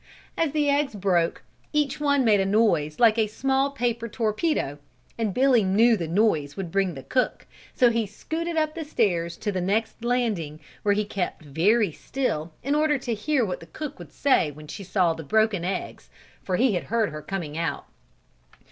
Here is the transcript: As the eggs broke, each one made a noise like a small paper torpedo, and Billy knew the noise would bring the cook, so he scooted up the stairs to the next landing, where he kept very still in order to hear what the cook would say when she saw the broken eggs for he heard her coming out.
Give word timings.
As 0.35 0.51
the 0.51 0.67
eggs 0.67 0.95
broke, 0.95 1.43
each 1.73 1.99
one 1.99 2.25
made 2.25 2.39
a 2.39 2.43
noise 2.47 2.99
like 2.99 3.19
a 3.19 3.27
small 3.27 3.69
paper 3.69 4.07
torpedo, 4.09 4.79
and 5.15 5.31
Billy 5.31 5.63
knew 5.63 5.95
the 5.95 6.07
noise 6.07 6.57
would 6.57 6.71
bring 6.71 6.95
the 6.95 7.03
cook, 7.03 7.45
so 7.75 7.91
he 7.91 8.07
scooted 8.07 8.57
up 8.57 8.73
the 8.73 8.83
stairs 8.83 9.37
to 9.37 9.51
the 9.51 9.61
next 9.61 10.03
landing, 10.03 10.59
where 10.81 10.95
he 10.95 11.05
kept 11.05 11.43
very 11.43 11.91
still 11.91 12.51
in 12.63 12.73
order 12.73 12.97
to 12.97 13.13
hear 13.13 13.45
what 13.45 13.59
the 13.59 13.67
cook 13.67 13.99
would 13.99 14.11
say 14.11 14.49
when 14.49 14.65
she 14.67 14.83
saw 14.83 15.13
the 15.13 15.21
broken 15.23 15.63
eggs 15.63 16.09
for 16.41 16.55
he 16.55 16.73
heard 16.73 17.11
her 17.11 17.21
coming 17.21 17.55
out. 17.55 17.85